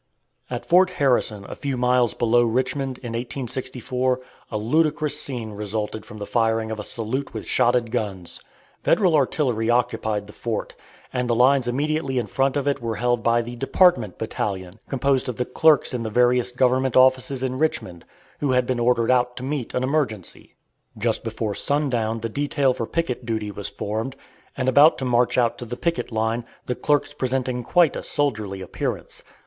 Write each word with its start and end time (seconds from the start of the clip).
At 0.49 0.65
Fort 0.65 0.89
Harrison, 0.89 1.45
a 1.47 1.53
few 1.53 1.77
miles 1.77 2.15
below 2.15 2.43
Richmond, 2.43 2.97
in 3.03 3.11
1864, 3.13 4.19
a 4.51 4.57
ludicrous 4.57 5.21
scene 5.21 5.51
resulted 5.51 6.07
from 6.07 6.17
the 6.17 6.25
firing 6.25 6.71
of 6.71 6.79
a 6.79 6.83
salute 6.83 7.35
with 7.35 7.45
shotted 7.45 7.91
guns. 7.91 8.41
Federal 8.81 9.15
artillery 9.15 9.69
occupied 9.69 10.25
the 10.25 10.33
fort, 10.33 10.73
and 11.13 11.29
the 11.29 11.35
lines 11.35 11.67
immediately 11.67 12.17
in 12.17 12.25
front 12.25 12.57
of 12.57 12.67
it 12.67 12.81
were 12.81 12.95
held 12.95 13.21
by 13.21 13.43
the 13.43 13.55
"Department 13.57 14.17
Battalion," 14.17 14.79
composed 14.89 15.29
of 15.29 15.35
the 15.35 15.45
clerks 15.45 15.93
in 15.93 16.01
the 16.01 16.09
various 16.09 16.49
government 16.49 16.97
offices 16.97 17.43
in 17.43 17.59
Richmond, 17.59 18.03
who 18.39 18.53
had 18.53 18.65
been 18.65 18.79
ordered 18.79 19.11
out 19.11 19.37
to 19.37 19.43
meet 19.43 19.75
an 19.75 19.83
emergency. 19.83 20.55
Just 20.97 21.23
before 21.23 21.53
sundown 21.53 22.21
the 22.21 22.27
detail 22.27 22.73
for 22.73 22.87
picket 22.87 23.23
duty 23.23 23.51
was 23.51 23.69
formed, 23.69 24.15
and 24.57 24.67
about 24.67 24.97
to 24.97 25.05
march 25.05 25.37
out 25.37 25.59
to 25.59 25.65
the 25.65 25.77
picket 25.77 26.11
line, 26.11 26.43
the 26.65 26.73
clerks 26.73 27.13
presenting 27.13 27.61
quite 27.61 27.95
a 27.95 28.01
soldierly 28.01 28.61
appearance. 28.61 29.21